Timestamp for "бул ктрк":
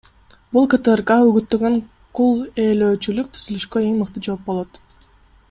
0.55-1.11